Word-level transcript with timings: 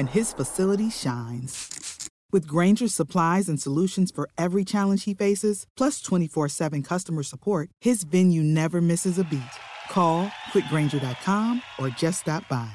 and 0.00 0.08
his 0.08 0.32
facility 0.32 0.90
shines. 0.90 2.08
With 2.32 2.46
Granger's 2.46 2.94
supplies 2.94 3.48
and 3.48 3.60
solutions 3.60 4.10
for 4.10 4.28
every 4.36 4.64
challenge 4.64 5.04
he 5.04 5.14
faces, 5.14 5.66
plus 5.76 6.00
24 6.00 6.48
7 6.48 6.82
customer 6.82 7.22
support, 7.22 7.68
his 7.80 8.04
venue 8.04 8.42
never 8.42 8.80
misses 8.80 9.18
a 9.18 9.24
beat. 9.24 9.54
Call 9.90 10.30
quickgranger.com 10.52 11.62
or 11.78 11.88
just 11.90 12.20
stop 12.20 12.48
by. 12.48 12.70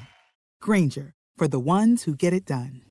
Granger, 0.62 1.12
for 1.36 1.48
the 1.48 1.60
ones 1.60 2.04
who 2.04 2.14
get 2.14 2.32
it 2.32 2.46
done. 2.46 2.82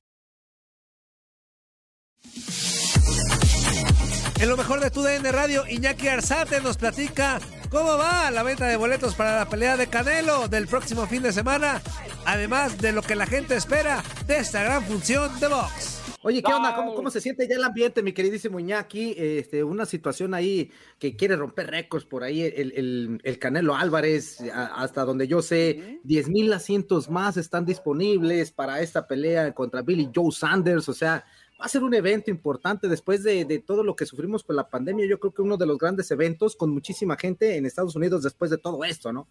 En 4.38 4.50
lo 4.50 4.56
mejor 4.56 4.80
de 4.80 4.90
tu 4.90 5.02
DN 5.02 5.32
Radio, 5.32 5.64
Iñaki 5.64 6.08
Arzate 6.08 6.60
nos 6.60 6.76
platica 6.76 7.40
cómo 7.70 7.96
va 7.96 8.30
la 8.30 8.42
venta 8.42 8.66
de 8.66 8.76
boletos 8.76 9.14
para 9.14 9.36
la 9.36 9.48
pelea 9.48 9.76
de 9.76 9.86
Canelo 9.86 10.48
del 10.48 10.66
próximo 10.66 11.06
fin 11.06 11.22
de 11.22 11.32
semana, 11.32 11.80
además 12.24 12.78
de 12.78 12.92
lo 12.92 13.02
que 13.02 13.14
la 13.14 13.26
gente 13.26 13.56
espera 13.56 14.02
de 14.26 14.38
esta 14.38 14.62
gran 14.62 14.84
función 14.84 15.38
de 15.40 15.48
box. 15.48 16.02
Oye, 16.22 16.42
¿qué 16.42 16.52
onda? 16.52 16.74
¿Cómo, 16.74 16.94
¿Cómo, 16.94 17.10
se 17.10 17.20
siente 17.20 17.46
ya 17.48 17.54
el 17.54 17.62
ambiente, 17.62 18.02
mi 18.02 18.12
queridísimo 18.12 18.58
Iñaki? 18.58 19.14
Este, 19.16 19.62
una 19.62 19.86
situación 19.86 20.34
ahí 20.34 20.72
que 20.98 21.14
quiere 21.14 21.36
romper 21.36 21.70
récords 21.70 22.04
por 22.04 22.24
ahí, 22.24 22.42
el, 22.42 22.72
el, 22.74 23.20
el 23.22 23.38
Canelo 23.38 23.76
Álvarez, 23.76 24.40
hasta 24.52 25.04
donde 25.04 25.28
yo 25.28 25.40
sé, 25.40 26.00
10 26.02 26.28
mil 26.28 26.52
asientos 26.52 27.08
más 27.08 27.36
están 27.36 27.64
disponibles 27.64 28.50
para 28.50 28.80
esta 28.80 29.06
pelea 29.06 29.54
contra 29.54 29.82
Billy 29.82 30.10
Joe 30.12 30.32
Sanders, 30.32 30.88
o 30.88 30.94
sea, 30.94 31.24
va 31.60 31.64
a 31.64 31.68
ser 31.68 31.82
un 31.82 31.94
evento 31.94 32.30
importante 32.30 32.88
después 32.88 33.22
de, 33.22 33.62
todo 33.66 33.82
lo 33.82 33.96
que 33.96 34.06
sufrimos 34.06 34.44
con 34.44 34.56
la 34.56 34.68
pandemia. 34.68 35.06
Yo 35.06 35.18
creo 35.18 35.32
que 35.32 35.42
uno 35.42 35.56
de 35.56 35.66
los 35.66 35.78
grandes 35.78 36.10
eventos 36.10 36.54
con 36.54 36.70
muchísima 36.70 37.16
gente 37.16 37.56
en 37.56 37.66
Estados 37.66 37.96
Unidos 37.96 38.22
después 38.22 38.50
de 38.50 38.58
todo 38.58 38.84
esto, 38.84 39.12
¿no? 39.12 39.26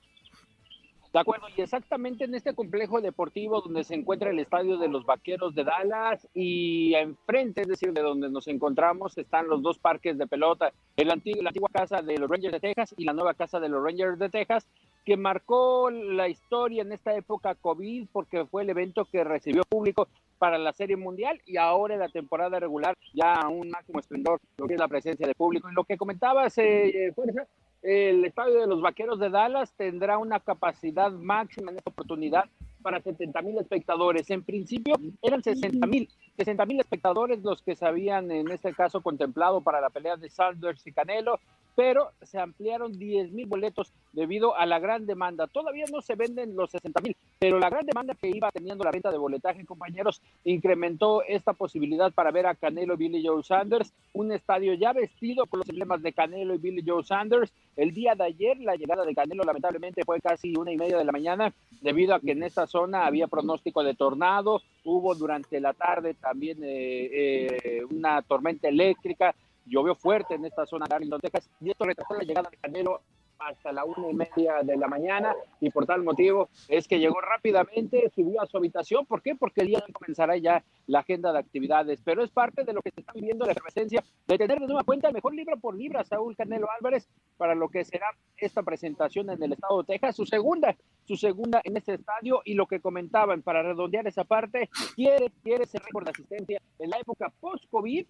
De 1.13 1.21
acuerdo, 1.21 1.47
y 1.55 1.61
exactamente 1.61 2.25
en 2.25 2.35
este 2.35 2.53
complejo 2.53 2.99
deportivo 2.99 3.61
donde 3.61 3.85
se 3.85 3.95
encuentra 3.95 4.31
el 4.31 4.39
estadio 4.39 4.77
de 4.77 4.89
los 4.89 5.05
Vaqueros 5.05 5.55
de 5.55 5.63
Dallas 5.63 6.27
y 6.33 6.93
enfrente, 6.93 7.61
es 7.61 7.69
decir, 7.69 7.93
de 7.93 8.01
donde 8.01 8.29
nos 8.29 8.49
encontramos, 8.49 9.17
están 9.17 9.47
los 9.47 9.61
dos 9.61 9.79
parques 9.79 10.17
de 10.17 10.27
pelota, 10.27 10.73
el 10.97 11.09
antiguo, 11.09 11.41
la 11.41 11.51
antigua 11.51 11.69
casa 11.71 12.01
de 12.01 12.17
los 12.17 12.29
Rangers 12.29 12.51
de 12.51 12.59
Texas 12.59 12.93
y 12.97 13.05
la 13.05 13.13
nueva 13.13 13.33
casa 13.33 13.61
de 13.61 13.69
los 13.69 13.81
Rangers 13.81 14.19
de 14.19 14.29
Texas, 14.29 14.67
que 15.05 15.15
marcó 15.15 15.89
la 15.89 16.27
historia 16.27 16.81
en 16.81 16.91
esta 16.91 17.15
época 17.15 17.55
COVID 17.55 18.07
porque 18.11 18.45
fue 18.45 18.63
el 18.63 18.71
evento 18.71 19.05
que 19.05 19.23
recibió 19.23 19.63
público 19.63 20.09
para 20.37 20.57
la 20.57 20.73
Serie 20.73 20.95
Mundial 20.95 21.41
y 21.45 21.57
ahora 21.57 21.93
en 21.93 21.99
la 21.99 22.09
temporada 22.09 22.59
regular 22.59 22.97
ya 23.13 23.33
a 23.33 23.49
un 23.49 23.69
máximo 23.69 23.99
esplendor 23.99 24.39
lo 24.57 24.67
que 24.67 24.73
es 24.73 24.79
la 24.79 24.87
presencia 24.87 25.27
de 25.27 25.35
público. 25.35 25.69
Y 25.69 25.73
lo 25.73 25.83
que 25.83 25.97
comentabas, 25.97 26.57
eh, 26.57 27.11
Fuerza, 27.15 27.47
el 27.81 28.25
estadio 28.25 28.61
de 28.61 28.67
los 28.67 28.81
Vaqueros 28.81 29.19
de 29.19 29.29
Dallas 29.29 29.73
tendrá 29.73 30.17
una 30.17 30.39
capacidad 30.39 31.11
máxima 31.11 31.71
en 31.71 31.77
esta 31.77 31.91
oportunidad 31.91 32.45
para 32.81 33.01
70 33.01 33.41
mil 33.41 33.57
espectadores. 33.57 34.29
En 34.29 34.43
principio 34.43 34.95
eran 35.21 35.43
60 35.43 35.85
mil, 35.87 36.09
60 36.37 36.65
mil 36.65 36.79
espectadores 36.79 37.41
los 37.43 37.61
que 37.61 37.75
se 37.75 37.85
habían 37.85 38.31
en 38.31 38.49
este 38.51 38.73
caso 38.73 39.01
contemplado 39.01 39.61
para 39.61 39.81
la 39.81 39.89
pelea 39.89 40.17
de 40.17 40.29
Sanders 40.29 40.85
y 40.85 40.91
Canelo, 40.91 41.39
pero 41.75 42.11
se 42.21 42.39
ampliaron 42.39 42.97
10 42.97 43.31
mil 43.31 43.45
boletos 43.45 43.91
debido 44.13 44.55
a 44.55 44.65
la 44.65 44.79
gran 44.79 45.05
demanda. 45.05 45.47
Todavía 45.47 45.85
no 45.91 46.01
se 46.01 46.15
venden 46.15 46.55
los 46.55 46.71
60 46.71 47.01
mil, 47.01 47.15
pero 47.37 47.59
la 47.59 47.69
gran 47.69 47.85
demanda 47.85 48.15
que 48.15 48.29
iba 48.29 48.51
teniendo 48.51 48.83
la 48.83 48.91
venta 48.91 49.11
de 49.11 49.17
boletaje, 49.17 49.65
compañeros, 49.65 50.21
incrementó 50.45 51.21
esta 51.23 51.53
posibilidad 51.53 52.11
para 52.13 52.31
ver 52.31 52.47
a 52.47 52.55
Canelo 52.55 52.93
y 52.93 52.97
Billy 52.97 53.25
Joe 53.25 53.43
Sanders, 53.43 53.93
un 54.13 54.31
estadio 54.31 54.73
ya 54.73 54.93
vestido 54.93 55.45
con 55.45 55.59
los 55.59 55.69
emblemas 55.69 56.01
de 56.01 56.13
Canelo 56.13 56.55
y 56.55 56.59
Billy 56.59 56.83
Joe 56.85 57.03
Sanders. 57.03 57.51
El 57.75 57.93
día 57.93 58.15
de 58.15 58.23
ayer, 58.23 58.57
la 58.59 58.75
llegada 58.75 59.03
de 59.03 59.13
Canelo 59.13 59.43
lamentablemente 59.43 60.03
fue 60.05 60.21
casi 60.21 60.55
una 60.55 60.71
y 60.71 60.77
media 60.77 60.97
de 60.97 61.03
la 61.03 61.11
mañana, 61.11 61.53
debido 61.81 62.15
a 62.15 62.21
que 62.21 62.31
en 62.31 62.43
esta 62.43 62.67
zona 62.67 63.05
había 63.05 63.27
pronóstico 63.27 63.83
de 63.83 63.95
tornado, 63.95 64.61
hubo 64.85 65.13
durante 65.13 65.59
la 65.59 65.73
tarde 65.73 66.13
también 66.13 66.59
eh, 66.63 67.09
eh, 67.11 67.83
una 67.89 68.21
tormenta 68.21 68.69
eléctrica, 68.69 69.35
llovió 69.65 69.95
fuerte 69.95 70.35
en 70.35 70.45
esta 70.45 70.65
zona 70.65 70.85
de 70.87 70.95
Arlington, 70.95 71.21
Texas, 71.21 71.49
y 71.59 71.71
esto 71.71 71.85
retrasó 71.85 72.13
la 72.15 72.23
llegada 72.23 72.49
de 72.49 72.57
Canelo 72.57 73.01
hasta 73.39 73.71
la 73.71 73.85
una 73.85 74.09
y 74.09 74.13
media 74.13 74.63
de 74.63 74.77
la 74.77 74.87
mañana 74.87 75.35
y 75.59 75.69
por 75.69 75.85
tal 75.85 76.03
motivo 76.03 76.49
es 76.67 76.87
que 76.87 76.99
llegó 76.99 77.19
rápidamente, 77.21 78.09
subió 78.13 78.41
a 78.41 78.45
su 78.45 78.57
habitación. 78.57 79.05
¿Por 79.05 79.21
qué? 79.21 79.35
Porque 79.35 79.61
el 79.61 79.67
día 79.67 79.83
de 79.85 79.93
comenzará 79.93 80.37
ya 80.37 80.63
la 80.87 80.99
agenda 80.99 81.31
de 81.31 81.39
actividades, 81.39 82.01
pero 82.03 82.23
es 82.23 82.31
parte 82.31 82.63
de 82.63 82.73
lo 82.73 82.81
que 82.81 82.91
se 82.91 83.01
está 83.01 83.13
viviendo 83.13 83.45
la 83.45 83.51
efervescencia 83.51 84.03
de 84.27 84.37
tener 84.37 84.59
de 84.59 84.67
nueva 84.67 84.83
cuenta 84.83 85.07
el 85.07 85.13
mejor 85.13 85.35
libro 85.35 85.57
por 85.57 85.75
libra, 85.75 86.03
Saúl 86.03 86.35
Canelo 86.35 86.67
Álvarez, 86.71 87.07
para 87.37 87.55
lo 87.55 87.69
que 87.69 87.83
será 87.85 88.07
esta 88.37 88.63
presentación 88.63 89.29
en 89.29 89.41
el 89.41 89.53
estado 89.53 89.81
de 89.81 89.93
Texas, 89.93 90.15
su 90.15 90.25
segunda, 90.25 90.75
su 91.03 91.15
segunda 91.15 91.61
en 91.63 91.77
este 91.77 91.95
estadio 91.95 92.41
y 92.45 92.53
lo 92.53 92.67
que 92.67 92.79
comentaban 92.79 93.41
para 93.41 93.63
redondear 93.63 94.07
esa 94.07 94.23
parte, 94.23 94.69
quiere, 94.95 95.31
quiere 95.43 95.65
ser 95.65 95.81
récord 95.83 96.05
de 96.05 96.11
asistencia 96.11 96.61
en 96.79 96.89
la 96.89 96.97
época 96.97 97.31
post-COVID 97.39 98.05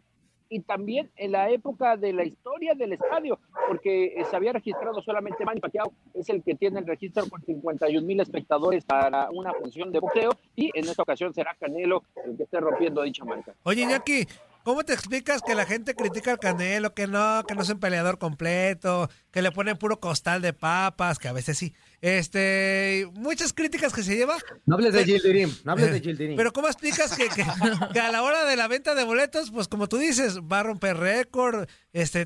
y 0.55 0.61
también 0.61 1.11
en 1.17 1.33
la 1.33 1.49
época 1.49 1.97
de 1.97 2.13
la 2.13 2.23
historia 2.23 2.73
del 2.75 2.93
estadio, 2.93 3.39
porque 3.67 4.15
se 4.29 4.35
había 4.35 4.53
registrado 4.53 5.01
solamente 5.01 5.43
Manny 5.43 5.59
Pacquiao, 5.59 5.91
es 6.13 6.29
el 6.29 6.41
que 6.41 6.55
tiene 6.55 6.79
el 6.79 6.87
registro 6.87 7.27
con 7.29 7.41
51 7.41 8.07
mil 8.07 8.21
espectadores 8.21 8.85
para 8.85 9.29
una 9.31 9.53
función 9.53 9.91
de 9.91 9.99
boxeo, 9.99 10.31
y 10.55 10.71
en 10.73 10.85
esta 10.85 11.03
ocasión 11.03 11.33
será 11.33 11.55
Canelo 11.59 12.03
el 12.25 12.37
que 12.37 12.43
esté 12.43 12.61
rompiendo 12.61 13.01
dicha 13.01 13.25
marca. 13.25 13.53
Oye, 13.63 13.81
Iñaki, 13.81 14.25
¿Cómo 14.65 14.83
te 14.83 14.93
explicas 14.93 15.43
que 15.43 15.53
la 15.53 15.67
gente 15.67 15.93
critica 15.93 16.31
al 16.31 16.39
Canelo, 16.39 16.95
que 16.95 17.05
no, 17.05 17.43
que 17.47 17.53
no 17.53 17.61
es 17.61 17.69
un 17.69 17.79
peleador 17.79 18.17
completo, 18.17 19.11
que 19.29 19.43
le 19.43 19.51
ponen 19.51 19.77
puro 19.77 19.99
costal 19.99 20.41
de 20.41 20.53
papas, 20.53 21.19
que 21.19 21.27
a 21.27 21.33
veces 21.33 21.55
sí? 21.55 21.75
Este, 22.01 23.07
muchas 23.13 23.53
críticas 23.53 23.93
que 23.93 24.01
se 24.01 24.15
lleva. 24.15 24.35
No 24.65 24.73
hables 24.73 24.95
de 24.95 25.05
Gildirim, 25.05 25.53
no 25.65 25.73
hables 25.73 25.91
de 25.91 26.01
Gildirim. 26.01 26.35
Pero 26.35 26.51
¿cómo 26.51 26.65
explicas 26.65 27.15
que, 27.15 27.29
que, 27.29 27.45
que, 27.93 27.99
a 27.99 28.11
la 28.11 28.23
hora 28.23 28.43
de 28.45 28.55
la 28.55 28.67
venta 28.67 28.95
de 28.95 29.03
boletos, 29.03 29.51
pues 29.51 29.67
como 29.67 29.87
tú 29.87 29.99
dices, 29.99 30.39
va 30.39 30.61
a 30.61 30.63
romper 30.63 30.97
récord, 30.97 31.69
este, 31.93 32.25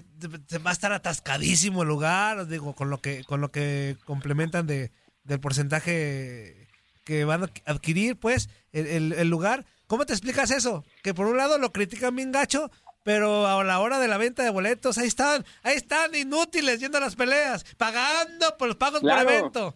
va 0.65 0.69
a 0.69 0.73
estar 0.73 0.93
atascadísimo 0.93 1.81
el 1.81 1.89
lugar, 1.89 2.47
digo, 2.47 2.73
con 2.73 2.89
lo 2.89 3.01
que, 3.01 3.25
con 3.25 3.41
lo 3.41 3.51
que 3.51 3.97
complementan 4.05 4.65
de, 4.65 4.93
del 5.25 5.41
porcentaje 5.41 6.58
que 7.09 7.25
van 7.25 7.43
a 7.43 7.49
adquirir, 7.65 8.17
pues, 8.19 8.49
el, 8.71 8.85
el, 8.85 9.13
el 9.13 9.27
lugar. 9.29 9.65
¿Cómo 9.87 10.05
te 10.05 10.13
explicas 10.13 10.51
eso? 10.51 10.85
Que 11.01 11.15
por 11.15 11.25
un 11.25 11.37
lado 11.37 11.57
lo 11.57 11.71
critican 11.71 12.15
bien 12.15 12.31
gacho, 12.31 12.69
pero 13.03 13.47
a 13.47 13.63
la 13.63 13.79
hora 13.79 13.97
de 13.99 14.07
la 14.07 14.17
venta 14.17 14.43
de 14.43 14.51
boletos, 14.51 14.99
ahí 14.99 15.07
están, 15.07 15.43
ahí 15.63 15.75
están 15.75 16.13
inútiles 16.13 16.79
yendo 16.79 16.99
a 16.99 17.01
las 17.01 17.15
peleas, 17.15 17.65
pagando 17.77 18.55
por 18.57 18.67
los 18.67 18.77
pagos 18.77 18.99
claro. 19.01 19.23
por 19.23 19.33
evento. 19.33 19.75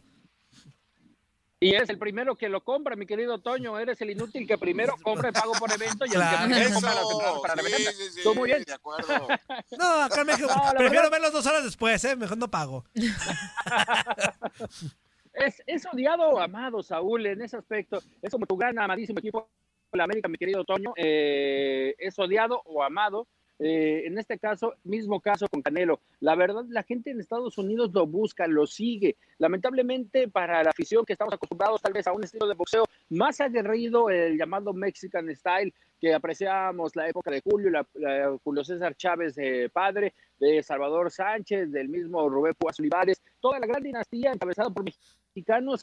Y 1.60 1.74
eres 1.74 1.90
el 1.90 1.98
primero 1.98 2.36
que 2.36 2.50
lo 2.50 2.62
compra, 2.62 2.98
mi 2.98 3.06
querido 3.06 3.40
Toño. 3.40 3.80
Eres 3.80 4.00
el 4.02 4.10
inútil 4.10 4.46
que 4.46 4.58
primero 4.58 4.96
compra 5.02 5.30
el 5.30 5.34
pago 5.34 5.54
por 5.54 5.72
evento 5.72 6.06
y 6.06 6.10
el 6.14 6.22
que 6.22 6.38
primero 6.44 6.74
compra 6.74 6.92
entradas 6.92 7.40
para 7.42 7.56
la 7.56 7.62
venta. 7.64 7.92
Tú 8.22 8.36
muy 8.36 8.50
bien. 8.50 8.64
De 8.64 8.74
acuerdo. 8.74 9.28
No, 9.80 10.02
acá 10.04 10.22
en 10.22 10.28
México 10.28 10.50
No, 10.54 10.56
la 10.62 10.72
prefiero 10.74 11.04
verdad- 11.04 11.12
verlos 11.12 11.32
dos 11.32 11.46
horas 11.48 11.64
después, 11.64 12.04
¿eh? 12.04 12.16
Mejor 12.18 12.38
no 12.38 12.52
pago. 12.52 12.84
Es, 15.34 15.64
es 15.66 15.86
odiado 15.86 16.30
o 16.30 16.40
amado, 16.40 16.84
Saúl, 16.84 17.26
en 17.26 17.42
ese 17.42 17.58
aspecto. 17.58 18.00
Es 18.22 18.32
como 18.32 18.46
tu 18.46 18.56
gran 18.56 18.78
amadísimo 18.80 19.20
equipo, 19.20 19.50
la 19.92 20.04
América, 20.06 20.28
mi 20.28 20.38
querido 20.38 20.64
Toño. 20.64 20.94
eh, 20.96 21.96
es 21.98 22.18
odiado 22.20 22.62
o 22.66 22.84
amado. 22.84 23.28
Eh, 23.60 24.08
en 24.08 24.18
este 24.18 24.40
caso, 24.40 24.74
mismo 24.84 25.22
caso 25.22 25.48
con 25.48 25.62
Canelo. 25.62 26.02
La 26.20 26.36
verdad, 26.36 26.66
la 26.70 26.84
gente 26.84 27.12
en 27.12 27.20
Estados 27.20 27.58
Unidos 27.58 27.92
lo 27.94 28.08
busca, 28.08 28.48
lo 28.48 28.66
sigue. 28.66 29.16
Lamentablemente, 29.38 30.28
para 30.28 30.64
la 30.64 30.72
afición 30.72 31.06
que 31.06 31.14
estamos 31.14 31.34
acostumbrados 31.34 31.82
tal 31.82 31.94
vez 31.94 32.08
a 32.08 32.14
un 32.14 32.24
estilo 32.24 32.48
de 32.48 32.56
boxeo 32.56 32.86
más 33.10 33.40
aguerrido, 33.40 34.10
el 34.10 34.38
llamado 34.38 34.74
Mexican 34.74 35.34
Style, 35.34 35.74
que 36.00 36.14
apreciamos 36.14 36.96
la 36.96 37.08
época 37.08 37.32
de 37.32 37.42
Julio, 37.42 37.70
la, 37.70 38.38
Julio 38.44 38.64
César 38.64 38.96
Chávez 38.96 39.36
de 39.36 39.70
padre, 39.70 40.14
de 40.40 40.62
Salvador 40.64 41.12
Sánchez, 41.12 41.72
del 41.72 41.90
mismo 41.90 42.28
Rubén 42.28 42.56
Púas 42.56 42.80
Olivares, 42.80 43.22
toda 43.40 43.60
la 43.60 43.68
gran 43.68 43.84
dinastía 43.84 44.34
encabezada 44.34 44.70
por 44.72 44.84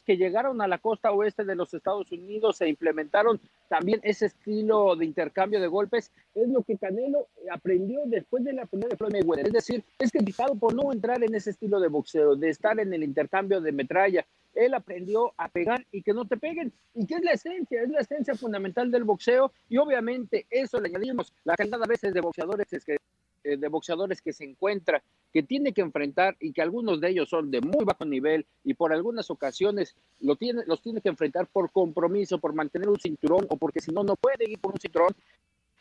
que 0.05 0.17
llegaron 0.17 0.61
a 0.61 0.67
la 0.67 0.77
costa 0.77 1.11
oeste 1.11 1.43
de 1.43 1.55
los 1.55 1.73
Estados 1.73 2.11
Unidos 2.11 2.61
e 2.61 2.69
implementaron 2.69 3.39
también 3.67 3.99
ese 4.03 4.27
estilo 4.27 4.95
de 4.95 5.05
intercambio 5.05 5.59
de 5.59 5.67
golpes, 5.67 6.11
es 6.35 6.47
lo 6.47 6.63
que 6.63 6.77
Canelo 6.77 7.27
aprendió 7.51 8.01
después 8.05 8.43
de 8.43 8.53
la 8.53 8.65
primera 8.65 8.89
de 8.89 8.97
Floyd 8.97 9.13
Mayweather. 9.13 9.47
Es 9.47 9.53
decir, 9.53 9.83
es 9.99 10.11
criticado 10.11 10.55
por 10.55 10.73
no 10.73 10.91
entrar 10.93 11.21
en 11.23 11.35
ese 11.35 11.49
estilo 11.49 11.79
de 11.79 11.89
boxeo, 11.89 12.35
de 12.35 12.49
estar 12.49 12.79
en 12.79 12.93
el 12.93 13.03
intercambio 13.03 13.59
de 13.59 13.71
metralla. 13.71 14.25
Él 14.53 14.73
aprendió 14.73 15.33
a 15.37 15.49
pegar 15.49 15.85
y 15.91 16.01
que 16.01 16.13
no 16.13 16.25
te 16.25 16.37
peguen, 16.37 16.73
y 16.93 17.05
que 17.05 17.15
es 17.15 17.23
la 17.23 17.31
esencia, 17.31 17.81
es 17.81 17.89
la 17.89 17.99
esencia 17.99 18.35
fundamental 18.35 18.91
del 18.91 19.03
boxeo, 19.03 19.51
y 19.69 19.77
obviamente 19.77 20.45
eso 20.49 20.79
le 20.79 20.89
añadimos 20.89 21.33
la 21.43 21.55
cantidad 21.55 21.81
a 21.83 21.87
veces 21.87 22.13
de 22.13 22.21
boxeadores 22.21 22.71
es 22.73 22.83
que 22.83 22.95
eh, 22.95 22.97
de 23.43 23.67
boxeadores 23.67 24.21
que 24.21 24.33
se 24.33 24.43
encuentra, 24.43 25.03
que 25.31 25.43
tiene 25.43 25.73
que 25.73 25.81
enfrentar 25.81 26.35
y 26.39 26.51
que 26.51 26.61
algunos 26.61 26.99
de 27.01 27.09
ellos 27.09 27.29
son 27.29 27.51
de 27.51 27.61
muy 27.61 27.85
bajo 27.85 28.05
nivel 28.05 28.45
y 28.63 28.73
por 28.73 28.93
algunas 28.93 29.29
ocasiones 29.29 29.95
lo 30.19 30.35
tiene, 30.35 30.63
los 30.67 30.81
tiene 30.81 31.01
que 31.01 31.09
enfrentar 31.09 31.47
por 31.47 31.71
compromiso, 31.71 32.37
por 32.37 32.53
mantener 32.53 32.89
un 32.89 32.99
cinturón 32.99 33.45
o 33.49 33.57
porque 33.57 33.79
si 33.79 33.91
no, 33.91 34.03
no 34.03 34.15
puede 34.15 34.49
ir 34.49 34.59
por 34.59 34.73
un 34.73 34.79
cinturón. 34.79 35.15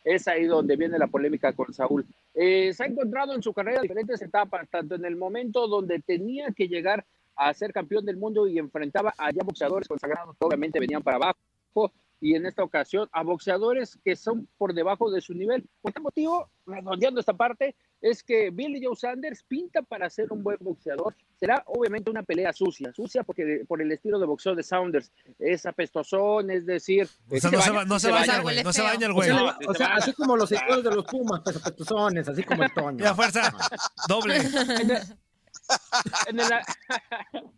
Es 0.02 0.26
ahí 0.28 0.46
donde 0.46 0.76
viene 0.76 0.98
la 0.98 1.08
polémica 1.08 1.52
con 1.52 1.74
Saúl. 1.74 2.06
Eh, 2.34 2.72
se 2.72 2.84
ha 2.84 2.86
encontrado 2.86 3.34
en 3.34 3.42
su 3.42 3.52
carrera 3.52 3.82
diferentes 3.82 4.22
etapas, 4.22 4.66
tanto 4.70 4.94
en 4.94 5.04
el 5.04 5.16
momento 5.16 5.68
donde 5.68 5.98
tenía 6.00 6.52
que 6.52 6.68
llegar 6.68 7.04
a 7.36 7.52
ser 7.52 7.72
campeón 7.72 8.06
del 8.06 8.16
mundo 8.16 8.46
y 8.46 8.58
enfrentaba 8.58 9.14
a 9.16 9.30
ya 9.30 9.42
boxeadores 9.42 9.88
consagrados 9.88 10.36
obviamente 10.40 10.80
venían 10.80 11.02
para 11.02 11.16
abajo, 11.16 11.92
y 12.20 12.34
en 12.34 12.44
esta 12.46 12.62
ocasión 12.62 13.08
a 13.12 13.22
boxeadores 13.22 13.98
que 14.04 14.14
son 14.16 14.46
por 14.58 14.74
debajo 14.74 15.10
de 15.10 15.20
su 15.20 15.32
nivel. 15.34 15.66
Por 15.80 15.92
tal 15.92 16.02
motivo, 16.02 16.50
redondeando 16.66 17.18
esta 17.20 17.32
parte, 17.34 17.74
es 18.02 18.22
que 18.22 18.50
Billy 18.50 18.84
Joe 18.84 18.96
Sanders 18.96 19.42
pinta 19.42 19.82
para 19.82 20.08
ser 20.10 20.32
un 20.32 20.42
buen 20.42 20.56
boxeador. 20.60 21.14
Será 21.38 21.62
obviamente 21.66 22.10
una 22.10 22.22
pelea 22.22 22.52
sucia, 22.52 22.92
sucia 22.92 23.22
porque 23.22 23.64
por 23.66 23.80
el 23.82 23.90
estilo 23.92 24.18
de 24.18 24.26
boxeo 24.26 24.54
de 24.54 24.62
Sanders 24.62 25.12
es 25.38 25.64
apestosón, 25.66 26.50
es 26.50 26.64
decir, 26.66 27.08
O 27.30 27.36
sea, 27.38 27.50
no 27.50 27.60
se, 27.60 27.70
ba- 27.70 27.84
no 27.84 27.98
se 27.98 28.10
baña. 28.10 28.26
baña, 28.32 28.42
güey. 28.42 28.62
No 28.64 28.72
se 28.72 28.82
baña 28.82 29.06
el 29.06 29.12
O 29.12 29.14
güey. 29.14 29.28
sea, 29.28 29.38
No, 29.38 29.56
o 29.70 29.74
sea, 29.74 29.86
se 29.88 29.92
así 29.94 30.12
como 30.12 30.36
los 30.36 30.48
seguidores 30.48 30.84
de 30.84 30.90
los 30.94 31.04
Pumas, 31.04 31.40
pues 31.44 31.56
apestosones, 31.56 32.28
así 32.28 32.42
como 32.42 32.62
el 32.64 32.72
Toño. 32.74 32.98
Y 33.04 33.06
a 33.06 33.14
fuerza, 33.14 33.52
doble. 34.08 34.36
En 34.80 34.90
el- 34.90 35.02
en 36.26 36.40
el- 36.40 37.50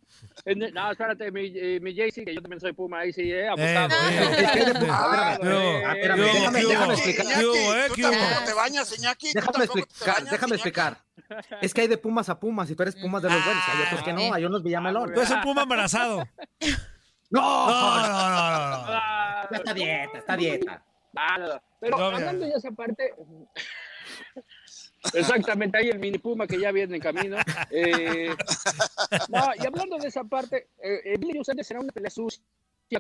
no, 0.45 0.91
espérate, 0.91 1.31
mi, 1.31 1.53
eh, 1.55 1.79
mi 1.81 1.95
JC, 1.95 2.25
que 2.25 2.35
yo 2.35 2.43
también 2.43 2.59
soy 2.61 2.73
Puma, 2.73 3.01
ahí 3.01 3.13
sí, 3.13 3.31
eh, 3.31 3.49
apostado. 3.49 3.95
Eh, 4.11 4.75
de 4.75 4.89
Ah, 4.91 5.39
eh, 5.41 6.09
déjame, 6.17 6.95
explicar. 6.95 7.27
¿Qué 7.27 7.47
hubo, 7.47 7.75
eh? 7.75 7.87
¿Tú 7.89 8.03
tampoco 8.03 8.45
te 8.47 8.55
bañas, 8.55 8.99
Iñaki? 8.99 9.33
¿Tú 9.33 9.39
Déjame 9.39 9.65
explicar, 9.65 10.25
déjame 10.25 10.55
explicar. 10.57 10.99
Es 11.61 11.73
que 11.73 11.83
hay 11.83 11.89
de 11.89 11.97
Pumas 11.97 12.29
a 12.29 12.39
Pumas, 12.41 12.69
y 12.71 12.75
tú 12.75 12.83
eres 12.83 12.97
Pumas 12.97 13.23
de 13.23 13.31
los 13.31 13.45
buenos, 13.45 13.63
hay 13.69 13.83
otros 13.87 14.03
que 14.03 14.13
no, 14.13 14.35
hay 14.35 14.45
unos 14.45 14.63
Villamelón. 14.63 15.13
Tú 15.15 15.21
eres 15.21 15.31
un 15.31 15.41
puma 15.43 15.63
embarazado. 15.63 16.25
¡No! 17.31 17.41
No, 17.41 17.97
no, 17.97 18.09
no, 18.09 18.09
no. 18.09 18.71
no. 18.71 18.85
Ah, 18.89 19.49
Ya 19.51 19.57
está 19.57 19.75
dieta, 19.75 20.19
está 20.19 20.37
dieta. 20.37 20.85
Ah, 21.17 21.61
pero 21.81 21.97
hablando 21.99 22.47
ya 22.47 22.57
esa 22.57 22.71
parte, 22.71 23.15
exactamente, 25.15 25.79
ahí 25.79 25.89
el 25.89 25.99
mini 25.99 26.19
puma 26.19 26.47
que 26.47 26.59
ya 26.59 26.73
viene 26.73 26.97
en 26.97 27.03
camino. 27.03 27.37
Eh, 27.71 28.29
no, 29.29 29.51
y 29.61 29.67
hablando 29.67 29.99
de 29.99 30.09
esa 30.09 30.25
parte, 30.25 30.69
eh, 30.83 31.01
eh, 31.05 31.17
Billy 31.19 31.35
Joe 31.35 31.45
Sanders 31.45 31.69
será 31.69 31.81
una 31.81 31.93
pelea 31.93 32.11
sucia, 32.11 32.43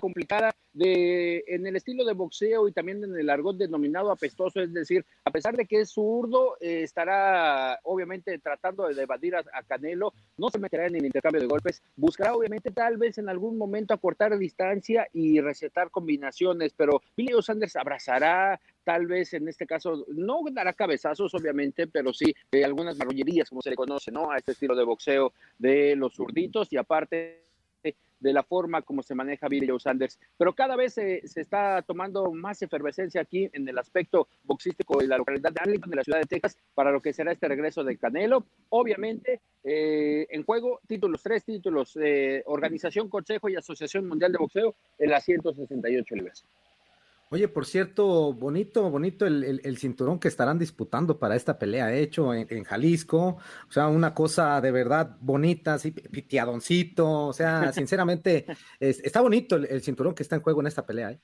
complicada, 0.00 0.54
de, 0.72 1.44
en 1.46 1.66
el 1.66 1.76
estilo 1.76 2.04
de 2.04 2.14
boxeo 2.14 2.66
y 2.68 2.72
también 2.72 3.02
en 3.04 3.16
el 3.16 3.28
argot 3.28 3.56
denominado 3.56 4.10
apestoso, 4.10 4.60
es 4.60 4.72
decir, 4.72 5.04
a 5.24 5.30
pesar 5.30 5.56
de 5.56 5.66
que 5.66 5.80
es 5.80 5.90
zurdo, 5.90 6.56
eh, 6.60 6.82
estará 6.82 7.78
obviamente 7.84 8.38
tratando 8.38 8.88
de 8.88 9.02
evadir 9.02 9.36
a, 9.36 9.44
a 9.52 9.62
Canelo, 9.62 10.14
no 10.38 10.50
se 10.50 10.58
meterá 10.58 10.86
en 10.86 10.96
el 10.96 11.04
intercambio 11.04 11.40
de 11.40 11.46
golpes, 11.46 11.82
buscará 11.96 12.34
obviamente 12.34 12.70
tal 12.70 12.96
vez 12.96 13.18
en 13.18 13.28
algún 13.28 13.58
momento 13.58 13.94
acortar 13.94 14.36
distancia 14.38 15.06
y 15.12 15.40
recetar 15.40 15.90
combinaciones, 15.90 16.72
pero 16.74 17.02
Billy 17.16 17.32
Sanders 17.42 17.76
abrazará, 17.76 18.60
tal 18.84 19.06
vez 19.06 19.34
en 19.34 19.48
este 19.48 19.66
caso 19.66 20.04
no 20.08 20.40
dará 20.52 20.72
cabezazos 20.72 21.34
obviamente, 21.34 21.86
pero 21.86 22.12
sí 22.12 22.34
eh, 22.50 22.64
algunas 22.64 22.96
marrullerías 22.98 23.48
como 23.48 23.62
se 23.62 23.70
le 23.70 23.76
conoce, 23.76 24.10
¿no? 24.10 24.30
A 24.30 24.38
este 24.38 24.52
estilo 24.52 24.74
de 24.74 24.84
boxeo 24.84 25.32
de 25.58 25.96
los 25.96 26.14
zurditos 26.14 26.72
y 26.72 26.76
aparte 26.76 27.51
de 28.20 28.32
la 28.32 28.42
forma 28.42 28.82
como 28.82 29.02
se 29.02 29.14
maneja 29.14 29.48
Billy 29.48 29.66
Joe 29.66 29.80
Sanders. 29.80 30.18
Pero 30.38 30.54
cada 30.54 30.76
vez 30.76 30.94
se, 30.94 31.26
se 31.26 31.40
está 31.40 31.82
tomando 31.82 32.30
más 32.32 32.62
efervescencia 32.62 33.20
aquí 33.20 33.50
en 33.52 33.68
el 33.68 33.78
aspecto 33.78 34.28
boxístico 34.44 35.00
de 35.00 35.08
la 35.08 35.18
localidad 35.18 35.52
de 35.52 35.60
Arlington, 35.60 35.90
de 35.90 35.96
la 35.96 36.04
ciudad 36.04 36.20
de 36.20 36.26
Texas, 36.26 36.56
para 36.74 36.92
lo 36.92 37.00
que 37.02 37.12
será 37.12 37.32
este 37.32 37.48
regreso 37.48 37.82
de 37.82 37.96
Canelo. 37.96 38.44
Obviamente, 38.70 39.40
eh, 39.64 40.26
en 40.30 40.44
juego, 40.44 40.80
títulos, 40.86 41.22
tres 41.22 41.44
títulos, 41.44 41.98
eh, 42.00 42.42
Organización, 42.46 43.08
Consejo 43.08 43.48
y 43.48 43.56
Asociación 43.56 44.06
Mundial 44.06 44.32
de 44.32 44.38
Boxeo 44.38 44.74
en 44.98 45.10
las 45.10 45.24
168 45.24 46.14
libras. 46.14 46.44
Oye, 47.32 47.48
por 47.48 47.64
cierto, 47.64 48.34
bonito, 48.34 48.90
bonito 48.90 49.24
el, 49.26 49.42
el- 49.42 49.60
el 49.64 49.78
cinturón 49.78 50.18
que 50.18 50.28
estarán 50.28 50.58
disputando 50.58 51.18
para 51.18 51.34
esta 51.34 51.58
pelea 51.58 51.90
hecho 51.94 52.34
en, 52.34 52.46
en 52.50 52.62
Jalisco. 52.64 53.38
O 53.68 53.72
sea, 53.72 53.88
una 53.88 54.12
cosa 54.14 54.60
de 54.60 54.70
verdad 54.70 55.16
bonita, 55.18 55.72
así, 55.74 55.92
pi- 55.92 56.02
pitiadoncito. 56.08 57.28
O 57.28 57.32
sea, 57.32 57.72
sinceramente, 57.72 58.44
es- 58.80 59.00
está 59.00 59.22
bonito 59.22 59.56
el, 59.56 59.64
el 59.64 59.80
cinturón 59.82 60.14
que 60.14 60.22
está 60.22 60.36
en 60.36 60.42
juego 60.42 60.60
en 60.60 60.66
esta 60.66 60.84
pelea. 60.84 61.12
¿eh? 61.12 61.20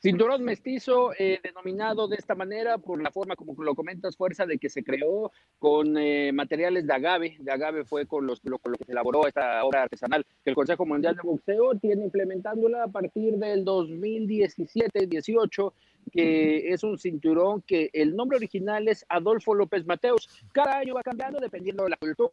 Cinturón 0.00 0.44
mestizo, 0.44 1.10
eh, 1.18 1.40
denominado 1.42 2.06
de 2.06 2.16
esta 2.16 2.36
manera 2.36 2.78
por 2.78 3.02
la 3.02 3.10
forma 3.10 3.34
como 3.34 3.60
lo 3.64 3.74
comentas, 3.74 4.16
fuerza 4.16 4.46
de 4.46 4.58
que 4.58 4.68
se 4.68 4.84
creó 4.84 5.32
con 5.58 5.98
eh, 5.98 6.30
materiales 6.32 6.86
de 6.86 6.92
agave. 6.92 7.36
De 7.40 7.50
agave 7.50 7.84
fue 7.84 8.06
con, 8.06 8.24
los, 8.24 8.40
lo, 8.44 8.60
con 8.60 8.72
lo 8.72 8.78
que 8.78 8.84
se 8.84 8.92
elaboró 8.92 9.26
esta 9.26 9.64
obra 9.64 9.82
artesanal 9.82 10.24
que 10.44 10.50
el 10.50 10.54
Consejo 10.54 10.86
Mundial 10.86 11.16
de 11.16 11.22
Boxeo 11.22 11.74
tiene 11.80 12.04
implementándola 12.04 12.84
a 12.84 12.88
partir 12.88 13.38
del 13.38 13.64
2017-18, 13.64 15.72
que 16.12 16.72
es 16.72 16.84
un 16.84 16.96
cinturón 16.96 17.62
que 17.62 17.90
el 17.92 18.14
nombre 18.14 18.36
original 18.36 18.86
es 18.86 19.04
Adolfo 19.08 19.52
López 19.52 19.84
Mateos. 19.84 20.28
Cada 20.52 20.78
año 20.78 20.94
va 20.94 21.02
cambiando 21.02 21.40
dependiendo 21.40 21.82
de 21.82 21.90
la 21.90 21.96
cultura. 21.96 22.30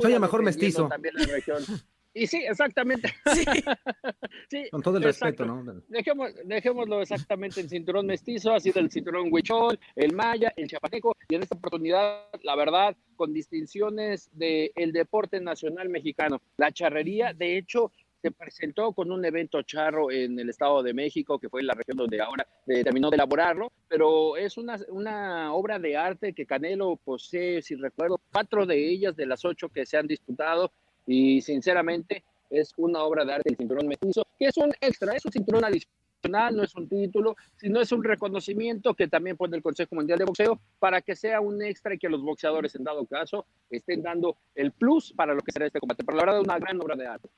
Soy 0.00 0.14
el 0.14 0.20
mejor 0.20 0.42
mestizo. 0.42 0.88
También 0.88 1.14
la 1.14 1.26
región. 1.26 1.62
Y 2.14 2.26
sí, 2.26 2.44
exactamente. 2.48 3.12
Sí, 4.48 4.68
Con 4.70 4.82
todo 4.82 4.98
el 4.98 5.04
exacto. 5.04 5.44
respeto, 5.44 5.72
¿no? 5.72 5.82
Dejemos, 5.88 6.30
dejémoslo 6.44 7.00
exactamente 7.02 7.60
en 7.60 7.68
cinturón 7.68 8.06
mestizo, 8.06 8.52
ha 8.52 8.60
sido 8.60 8.80
el 8.80 8.90
cinturón 8.90 9.28
huichol, 9.30 9.78
el 9.94 10.14
maya, 10.14 10.52
el 10.56 10.68
chapaneco, 10.68 11.16
y 11.28 11.34
en 11.34 11.42
esta 11.42 11.56
oportunidad, 11.56 12.28
la 12.42 12.56
verdad, 12.56 12.96
con 13.16 13.32
distinciones 13.32 14.30
del 14.32 14.92
deporte 14.92 15.40
nacional 15.40 15.88
mexicano. 15.88 16.40
La 16.56 16.72
charrería, 16.72 17.32
de 17.32 17.56
hecho, 17.56 17.92
se 18.22 18.30
presentó 18.30 18.92
con 18.92 19.10
un 19.10 19.24
evento 19.24 19.62
charro 19.62 20.10
en 20.10 20.38
el 20.38 20.48
Estado 20.48 20.82
de 20.82 20.94
México, 20.94 21.38
que 21.38 21.48
fue 21.48 21.62
la 21.62 21.74
región 21.74 21.96
donde 21.96 22.20
ahora 22.20 22.46
eh, 22.68 22.84
terminó 22.84 23.10
de 23.10 23.16
elaborarlo, 23.16 23.72
pero 23.88 24.36
es 24.36 24.56
una, 24.56 24.78
una 24.88 25.52
obra 25.52 25.78
de 25.80 25.96
arte 25.96 26.32
que 26.32 26.46
Canelo 26.46 26.96
posee, 26.96 27.62
si 27.62 27.74
recuerdo, 27.74 28.20
cuatro 28.32 28.64
de 28.64 28.88
ellas 28.88 29.16
de 29.16 29.26
las 29.26 29.44
ocho 29.44 29.68
que 29.68 29.84
se 29.84 29.96
han 29.96 30.06
disputado, 30.06 30.72
y 31.06 31.40
sinceramente 31.40 32.24
es 32.50 32.72
una 32.76 33.02
obra 33.02 33.24
de 33.24 33.34
arte 33.34 33.50
el 33.50 33.56
cinturón 33.56 33.88
mestizo, 33.88 34.26
que 34.38 34.46
es 34.46 34.56
un 34.56 34.72
extra, 34.80 35.14
es 35.14 35.24
un 35.24 35.32
cinturón 35.32 35.64
adicional, 35.64 36.54
no 36.54 36.62
es 36.62 36.74
un 36.74 36.88
título, 36.88 37.36
sino 37.56 37.80
es 37.80 37.90
un 37.92 38.04
reconocimiento 38.04 38.94
que 38.94 39.08
también 39.08 39.36
pone 39.36 39.56
el 39.56 39.62
Consejo 39.62 39.94
Mundial 39.94 40.18
de 40.18 40.24
Boxeo 40.24 40.60
para 40.78 41.00
que 41.00 41.16
sea 41.16 41.40
un 41.40 41.62
extra 41.62 41.94
y 41.94 41.98
que 41.98 42.08
los 42.08 42.22
boxeadores, 42.22 42.74
en 42.74 42.84
dado 42.84 43.06
caso, 43.06 43.46
estén 43.70 44.02
dando 44.02 44.36
el 44.54 44.72
plus 44.72 45.12
para 45.12 45.34
lo 45.34 45.40
que 45.40 45.52
será 45.52 45.66
este 45.66 45.80
combate. 45.80 46.04
Pero 46.04 46.18
la 46.18 46.24
verdad 46.24 46.40
es 46.40 46.44
una 46.44 46.58
gran 46.58 46.80
obra 46.80 46.94
de 46.94 47.06
arte. 47.06 47.28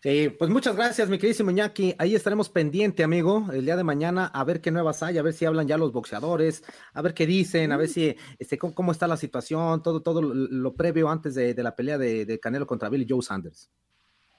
Sí, 0.00 0.30
pues 0.38 0.50
muchas 0.50 0.74
gracias, 0.74 1.08
mi 1.08 1.18
queridísimo 1.18 1.50
Iñaki. 1.50 1.94
Ahí 1.98 2.14
estaremos 2.14 2.48
pendiente, 2.48 3.04
amigo, 3.04 3.46
el 3.52 3.64
día 3.64 3.76
de 3.76 3.84
mañana, 3.84 4.26
a 4.26 4.44
ver 4.44 4.60
qué 4.60 4.70
nuevas 4.70 5.02
hay, 5.02 5.18
a 5.18 5.22
ver 5.22 5.32
si 5.32 5.44
hablan 5.44 5.68
ya 5.68 5.78
los 5.78 5.92
boxeadores, 5.92 6.64
a 6.92 7.02
ver 7.02 7.14
qué 7.14 7.26
dicen, 7.26 7.72
a 7.72 7.76
ver 7.76 7.88
si, 7.88 8.16
este, 8.38 8.58
cómo, 8.58 8.74
cómo 8.74 8.92
está 8.92 9.06
la 9.06 9.16
situación, 9.16 9.82
todo, 9.82 10.02
todo 10.02 10.22
lo, 10.22 10.34
lo 10.34 10.74
previo 10.74 11.08
antes 11.08 11.34
de, 11.34 11.54
de 11.54 11.62
la 11.62 11.76
pelea 11.76 11.98
de, 11.98 12.24
de 12.24 12.40
Canelo 12.40 12.66
contra 12.66 12.88
Billy 12.88 13.06
Joe 13.08 13.22
Sanders. 13.22 13.70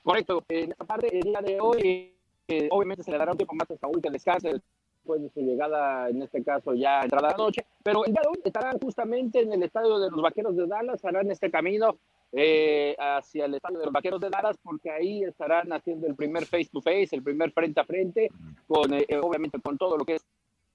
Correcto. 0.04 0.44
En 0.50 0.72
esta 0.72 0.84
parte, 0.84 1.18
el 1.18 1.22
día 1.22 1.42
de 1.42 1.60
hoy, 1.62 2.14
eh, 2.48 2.68
obviamente 2.72 3.04
se 3.04 3.12
le 3.12 3.18
dará 3.18 3.32
un 3.32 3.38
tiempo 3.38 3.56
más 3.56 3.72
a 3.72 3.78
Saúl 3.78 4.02
que 4.02 4.10
descanse 4.10 4.52
después 4.52 5.22
de 5.22 5.30
su 5.30 5.40
llegada, 5.40 6.10
en 6.10 6.22
este 6.22 6.44
caso 6.44 6.74
ya 6.74 7.02
entrada 7.02 7.30
la 7.30 7.38
noche. 7.38 7.66
Pero 7.84 8.06
el 8.06 8.12
día 8.12 8.22
de 8.22 8.28
hoy 8.28 8.42
estarán 8.44 8.80
justamente 8.80 9.42
en 9.42 9.54
el 9.54 9.64
estadio 9.64 10.00
de 10.00 10.10
los 10.10 10.22
Vaqueros 10.22 10.56
de 10.56 10.68
Dallas, 10.68 11.04
harán 11.06 11.32
este 11.32 11.50
camino 11.50 11.98
eh, 12.36 12.96
hacia 12.98 13.46
el 13.46 13.54
estadio 13.54 13.80
de 13.80 13.86
los 13.86 13.94
Vaqueros 13.94 14.20
de 14.20 14.30
Dallas, 14.30 14.58
porque 14.64 14.90
ahí 14.90 15.24
estarán 15.24 15.72
haciendo 15.72 16.08
el 16.08 16.16
primer 16.16 16.46
face 16.46 16.70
to 16.72 16.82
face, 16.82 17.10
el 17.12 17.24
primer 17.24 17.52
frente 17.52 17.80
a 17.80 17.86
frente, 17.86 18.30
con 18.68 18.94
eh, 18.94 19.06
obviamente 19.22 19.60
con 19.62 19.78
todo 19.78 19.98
lo 19.98 20.04
que 20.04 20.16
es 20.16 20.26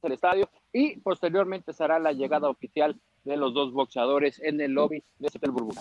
el 0.02 0.12
estadio 0.12 0.48
y 0.72 1.00
posteriormente 1.00 1.72
será 1.72 1.98
la 1.98 2.12
llegada 2.12 2.48
oficial 2.48 2.96
de 3.24 3.36
los 3.36 3.52
dos 3.52 3.72
boxeadores 3.72 4.40
en 4.40 4.60
el 4.60 4.72
lobby 4.72 5.02
de 5.18 5.26
Hotel 5.26 5.50
Burbuja. 5.50 5.80